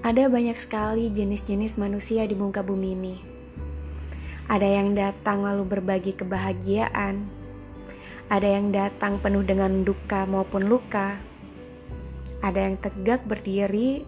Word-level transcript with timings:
Ada 0.00 0.32
banyak 0.32 0.56
sekali 0.56 1.12
jenis-jenis 1.12 1.76
manusia 1.76 2.24
di 2.24 2.32
muka 2.32 2.64
bumi 2.64 2.88
ini. 2.96 3.20
Ada 4.48 4.80
yang 4.80 4.96
datang 4.96 5.44
lalu 5.44 5.68
berbagi 5.68 6.16
kebahagiaan. 6.16 7.28
Ada 8.32 8.48
yang 8.48 8.72
datang 8.72 9.20
penuh 9.20 9.44
dengan 9.44 9.84
duka 9.84 10.24
maupun 10.24 10.72
luka. 10.72 11.20
Ada 12.40 12.64
yang 12.64 12.80
tegak 12.80 13.28
berdiri 13.28 14.00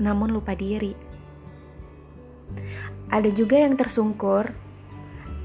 namun 0.00 0.32
lupa 0.32 0.56
diri. 0.56 0.96
Ada 3.12 3.28
juga 3.28 3.60
yang 3.60 3.76
tersungkur 3.76 4.56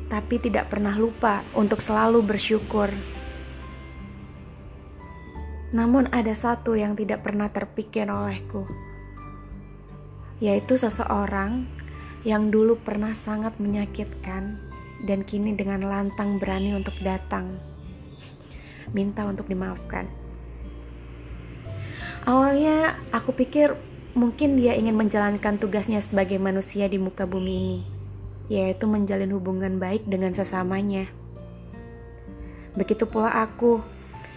tapi 0.08 0.40
tidak 0.40 0.72
pernah 0.72 0.96
lupa 0.96 1.44
untuk 1.52 1.84
selalu 1.84 2.24
bersyukur. 2.24 2.96
Namun 5.76 6.08
ada 6.16 6.32
satu 6.32 6.80
yang 6.80 6.96
tidak 6.96 7.28
pernah 7.28 7.52
terpikir 7.52 8.08
olehku 8.08 8.89
yaitu 10.40 10.80
seseorang 10.80 11.68
yang 12.28 12.52
dulu 12.52 12.80
pernah 12.80 13.16
sangat 13.16 13.56
menyakitkan 13.60 14.60
dan 15.08 15.24
kini 15.24 15.56
dengan 15.56 15.88
lantang 15.88 16.40
berani 16.40 16.76
untuk 16.76 16.96
datang 17.00 17.56
minta 18.92 19.26
untuk 19.26 19.46
dimaafkan. 19.48 20.10
Awalnya 22.28 23.00
aku 23.16 23.32
pikir 23.34 23.74
mungkin 24.14 24.60
dia 24.60 24.76
ingin 24.76 24.98
menjalankan 24.98 25.62
tugasnya 25.62 26.04
sebagai 26.04 26.42
manusia 26.42 26.90
di 26.92 27.00
muka 27.00 27.24
bumi 27.24 27.54
ini, 27.56 27.80
yaitu 28.52 28.86
menjalin 28.90 29.32
hubungan 29.34 29.80
baik 29.80 30.06
dengan 30.06 30.36
sesamanya. 30.36 31.08
Begitu 32.76 33.08
pula 33.10 33.34
aku 33.34 33.82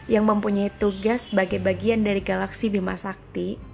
yang 0.06 0.26
mempunyai 0.26 0.72
tugas 0.78 1.30
sebagai 1.30 1.62
bagian 1.62 2.02
dari 2.02 2.22
galaksi 2.22 2.72
Bima 2.72 2.98
Sakti 2.98 3.71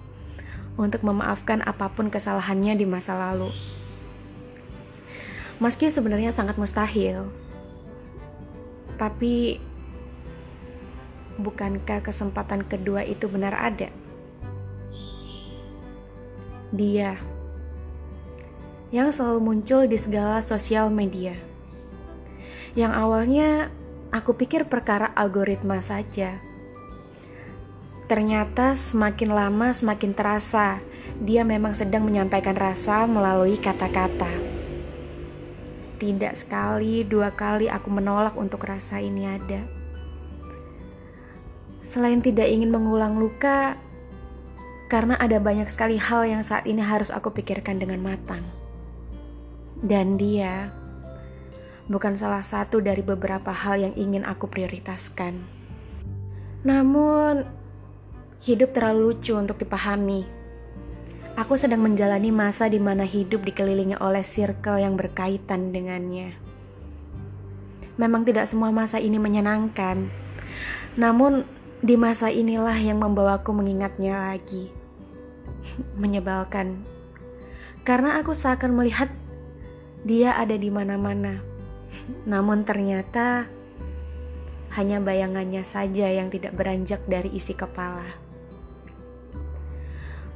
untuk 0.78 1.02
memaafkan 1.02 1.60
apa 1.66 1.90
pun 1.90 2.06
kesalahannya 2.06 2.78
di 2.78 2.86
masa 2.86 3.18
lalu. 3.18 3.50
Meski 5.58 5.90
sebenarnya 5.90 6.30
sangat 6.30 6.54
mustahil, 6.54 7.26
tapi 8.94 9.58
bukankah 11.34 11.98
kesempatan 11.98 12.62
kedua 12.62 13.02
itu 13.02 13.26
benar 13.26 13.58
ada? 13.58 13.90
Dia 16.70 17.18
yang 18.94 19.10
selalu 19.10 19.40
muncul 19.42 19.84
di 19.90 19.98
segala 19.98 20.38
sosial 20.40 20.94
media. 20.94 21.34
Yang 22.78 22.92
awalnya 22.94 23.50
aku 24.14 24.38
pikir 24.38 24.70
perkara 24.70 25.10
algoritma 25.12 25.82
saja 25.82 26.47
Ternyata 28.08 28.72
semakin 28.72 29.30
lama 29.36 29.68
semakin 29.76 30.16
terasa 30.16 30.80
dia 31.20 31.44
memang 31.44 31.76
sedang 31.76 32.08
menyampaikan 32.08 32.56
rasa 32.56 33.04
melalui 33.04 33.60
kata-kata. 33.60 34.30
Tidak 35.98 36.32
sekali, 36.32 37.02
dua 37.02 37.34
kali 37.34 37.66
aku 37.66 37.90
menolak 37.90 38.38
untuk 38.38 38.64
rasa 38.64 39.02
ini 39.02 39.26
ada. 39.26 39.66
Selain 41.82 42.22
tidak 42.22 42.46
ingin 42.46 42.70
mengulang 42.70 43.18
luka, 43.18 43.74
karena 44.86 45.18
ada 45.18 45.42
banyak 45.42 45.66
sekali 45.66 45.98
hal 45.98 46.22
yang 46.22 46.40
saat 46.46 46.70
ini 46.70 46.80
harus 46.80 47.10
aku 47.10 47.34
pikirkan 47.34 47.82
dengan 47.82 47.98
matang. 47.98 48.46
Dan 49.82 50.14
dia 50.14 50.70
bukan 51.90 52.14
salah 52.14 52.46
satu 52.46 52.78
dari 52.78 53.02
beberapa 53.02 53.50
hal 53.50 53.82
yang 53.82 53.94
ingin 53.98 54.22
aku 54.22 54.46
prioritaskan. 54.46 55.44
Namun, 56.62 57.57
Hidup 58.38 58.70
terlalu 58.70 59.10
lucu 59.10 59.34
untuk 59.34 59.58
dipahami. 59.58 60.22
Aku 61.34 61.58
sedang 61.58 61.82
menjalani 61.82 62.30
masa 62.30 62.70
di 62.70 62.78
mana 62.78 63.02
hidup 63.02 63.42
dikelilingi 63.42 63.98
oleh 63.98 64.22
circle 64.22 64.78
yang 64.78 64.94
berkaitan 64.94 65.74
dengannya. 65.74 66.38
Memang 67.98 68.22
tidak 68.22 68.46
semua 68.46 68.70
masa 68.70 69.02
ini 69.02 69.18
menyenangkan, 69.18 70.06
namun 70.94 71.42
di 71.82 71.98
masa 71.98 72.30
inilah 72.30 72.78
yang 72.78 73.02
membawaku 73.02 73.50
mengingatnya 73.50 74.18
lagi. 74.30 74.70
Menyebalkan, 76.02 76.86
karena 77.82 78.22
aku 78.22 78.30
seakan 78.30 78.78
melihat 78.78 79.10
dia 80.06 80.38
ada 80.38 80.54
di 80.54 80.70
mana-mana, 80.70 81.42
namun 82.30 82.62
ternyata 82.62 83.50
hanya 84.78 85.02
bayangannya 85.02 85.66
saja 85.66 86.06
yang 86.06 86.30
tidak 86.30 86.54
beranjak 86.54 87.02
dari 87.10 87.34
isi 87.34 87.58
kepala. 87.58 88.27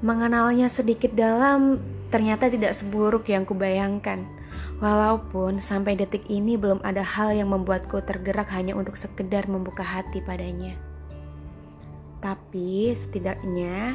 Mengenalnya 0.03 0.67
sedikit 0.67 1.15
dalam 1.15 1.79
ternyata 2.11 2.51
tidak 2.51 2.75
seburuk 2.75 3.31
yang 3.31 3.47
kubayangkan. 3.47 4.27
Walaupun 4.83 5.63
sampai 5.63 5.95
detik 5.95 6.27
ini 6.27 6.59
belum 6.59 6.83
ada 6.83 7.07
hal 7.07 7.31
yang 7.31 7.55
membuatku 7.55 8.03
tergerak 8.03 8.51
hanya 8.51 8.75
untuk 8.75 8.99
sekedar 8.99 9.47
membuka 9.47 9.87
hati 9.87 10.19
padanya. 10.19 10.75
Tapi 12.19 12.91
setidaknya 12.91 13.95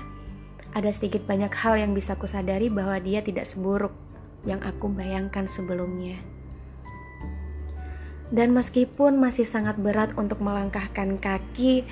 ada 0.71 0.89
sedikit 0.95 1.27
banyak 1.27 1.51
hal 1.51 1.75
yang 1.75 1.91
bisa 1.91 2.15
kusadari 2.15 2.71
bahwa 2.71 2.95
dia 3.03 3.19
tidak 3.19 3.43
seburuk 3.43 3.91
yang 4.47 4.63
aku 4.63 4.87
bayangkan 4.87 5.43
sebelumnya. 5.43 6.23
Dan 8.31 8.55
meskipun 8.55 9.19
masih 9.19 9.43
sangat 9.43 9.75
berat 9.79 10.15
untuk 10.15 10.39
melangkahkan 10.39 11.19
kaki, 11.19 11.87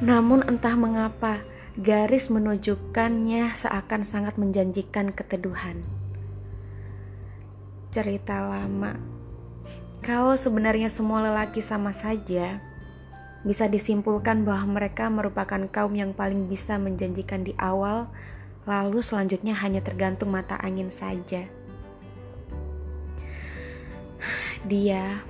namun 0.00 0.44
entah 0.48 0.76
mengapa 0.76 1.40
garis 1.80 2.28
menunjukkannya 2.28 3.56
seakan 3.56 4.04
sangat 4.04 4.36
menjanjikan 4.36 5.16
keteduhan. 5.16 5.80
Cerita 7.88 8.44
lama. 8.44 9.00
Kalau 10.04 10.36
sebenarnya 10.36 10.92
semua 10.92 11.24
lelaki 11.24 11.64
sama 11.64 11.96
saja, 11.96 12.60
bisa 13.48 13.64
disimpulkan 13.64 14.44
bahwa 14.44 14.76
mereka 14.76 15.08
merupakan 15.08 15.64
kaum 15.72 15.96
yang 15.96 16.12
paling 16.12 16.52
bisa 16.52 16.76
menjanjikan 16.76 17.48
di 17.48 17.56
awal, 17.56 18.12
lalu 18.68 19.00
selanjutnya 19.00 19.56
hanya 19.56 19.80
tergantung 19.80 20.36
mata 20.36 20.60
angin 20.60 20.92
saja. 20.92 21.48
Dia 24.68 25.24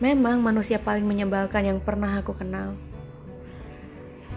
memang 0.00 0.40
manusia 0.40 0.80
paling 0.80 1.04
menyebalkan 1.04 1.68
yang 1.68 1.80
pernah 1.84 2.16
aku 2.16 2.32
kenal. 2.32 2.87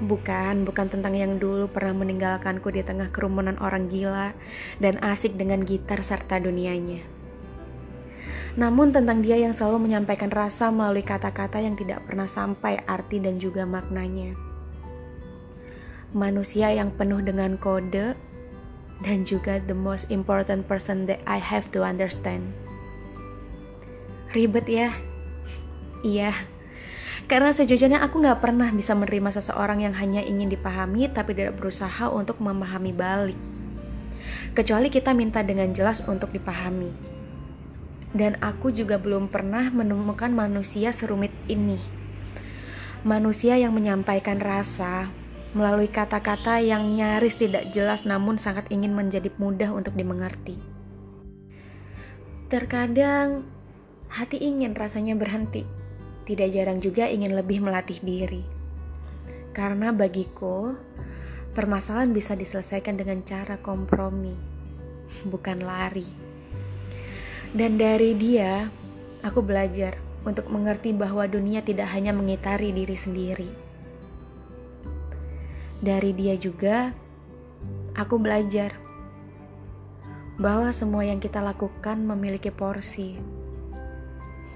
Bukan, 0.01 0.65
bukan 0.65 0.89
tentang 0.89 1.13
yang 1.13 1.37
dulu 1.37 1.69
pernah 1.69 1.93
meninggalkanku 2.01 2.73
di 2.73 2.81
tengah 2.81 3.13
kerumunan 3.13 3.53
orang 3.61 3.85
gila 3.85 4.33
dan 4.81 4.97
asik 4.97 5.37
dengan 5.37 5.61
gitar 5.61 6.01
serta 6.01 6.41
dunianya. 6.41 7.05
Namun 8.57 8.89
tentang 8.89 9.21
dia 9.21 9.37
yang 9.37 9.53
selalu 9.53 9.85
menyampaikan 9.85 10.33
rasa 10.33 10.73
melalui 10.73 11.05
kata-kata 11.05 11.61
yang 11.61 11.77
tidak 11.77 12.01
pernah 12.09 12.25
sampai 12.25 12.81
arti 12.89 13.21
dan 13.21 13.37
juga 13.37 13.61
maknanya. 13.69 14.33
Manusia 16.17 16.73
yang 16.73 16.89
penuh 16.89 17.21
dengan 17.21 17.55
kode 17.61 18.17
dan 19.05 19.21
juga 19.21 19.61
the 19.69 19.77
most 19.77 20.09
important 20.09 20.65
person 20.65 21.05
that 21.05 21.21
I 21.29 21.37
have 21.37 21.69
to 21.77 21.85
understand. 21.85 22.57
Ribet 24.33 24.65
ya? 24.65 24.89
Iya 26.01 26.60
karena 27.31 27.55
sejujurnya 27.55 28.03
aku 28.03 28.19
gak 28.19 28.43
pernah 28.43 28.67
bisa 28.75 28.91
menerima 28.91 29.31
seseorang 29.31 29.87
yang 29.87 29.95
hanya 29.95 30.19
ingin 30.19 30.51
dipahami 30.51 31.07
tapi 31.07 31.31
tidak 31.31 31.55
berusaha 31.55 32.11
untuk 32.11 32.43
memahami 32.43 32.91
balik. 32.91 33.39
Kecuali 34.51 34.91
kita 34.91 35.15
minta 35.15 35.39
dengan 35.39 35.71
jelas 35.71 36.03
untuk 36.11 36.35
dipahami. 36.35 36.91
Dan 38.11 38.35
aku 38.43 38.75
juga 38.75 38.99
belum 38.99 39.31
pernah 39.31 39.71
menemukan 39.71 40.27
manusia 40.27 40.91
serumit 40.91 41.31
ini. 41.47 41.79
Manusia 43.07 43.55
yang 43.55 43.71
menyampaikan 43.71 44.43
rasa 44.43 45.07
melalui 45.55 45.87
kata-kata 45.87 46.59
yang 46.59 46.83
nyaris 46.83 47.39
tidak 47.39 47.71
jelas 47.71 48.03
namun 48.03 48.35
sangat 48.35 48.67
ingin 48.67 48.91
menjadi 48.91 49.31
mudah 49.39 49.71
untuk 49.71 49.95
dimengerti. 49.95 50.59
Terkadang 52.51 53.47
hati 54.11 54.35
ingin 54.35 54.75
rasanya 54.75 55.15
berhenti 55.15 55.63
tidak 56.27 56.53
jarang 56.53 56.79
juga 56.79 57.09
ingin 57.09 57.33
lebih 57.33 57.63
melatih 57.63 57.97
diri. 58.01 58.43
Karena 59.51 59.91
bagiku, 59.91 60.75
permasalahan 61.51 62.15
bisa 62.15 62.37
diselesaikan 62.37 62.95
dengan 62.95 63.19
cara 63.27 63.59
kompromi, 63.59 64.33
bukan 65.27 65.59
lari. 65.59 66.07
Dan 67.51 67.75
dari 67.75 68.15
dia, 68.15 68.71
aku 69.19 69.43
belajar 69.43 69.99
untuk 70.23 70.47
mengerti 70.47 70.95
bahwa 70.95 71.27
dunia 71.27 71.59
tidak 71.59 71.91
hanya 71.91 72.15
mengitari 72.15 72.71
diri 72.71 72.95
sendiri. 72.95 73.51
Dari 75.81 76.13
dia 76.13 76.37
juga, 76.37 76.93
aku 77.97 78.21
belajar 78.21 78.77
bahwa 80.39 80.69
semua 80.71 81.03
yang 81.03 81.19
kita 81.19 81.41
lakukan 81.41 81.99
memiliki 81.99 82.53
porsi. 82.53 83.17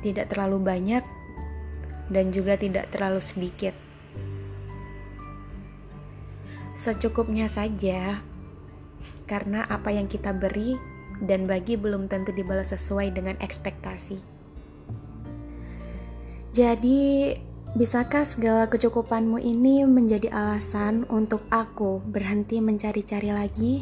Tidak 0.06 0.30
terlalu 0.30 0.62
banyak, 0.62 1.04
dan 2.10 2.30
juga 2.30 2.58
tidak 2.60 2.92
terlalu 2.94 3.22
sedikit. 3.22 3.74
Secukupnya 6.76 7.48
saja, 7.48 8.20
karena 9.26 9.66
apa 9.66 9.90
yang 9.96 10.06
kita 10.12 10.36
beri 10.36 10.76
dan 11.24 11.48
bagi 11.48 11.80
belum 11.80 12.12
tentu 12.12 12.36
dibalas 12.36 12.76
sesuai 12.76 13.16
dengan 13.16 13.40
ekspektasi. 13.40 14.20
Jadi, 16.56 17.36
bisakah 17.76 18.24
segala 18.24 18.72
kecukupanmu 18.72 19.40
ini 19.44 19.84
menjadi 19.84 20.32
alasan 20.32 21.04
untuk 21.12 21.44
aku 21.52 22.00
berhenti 22.08 22.64
mencari-cari 22.64 23.32
lagi? 23.32 23.74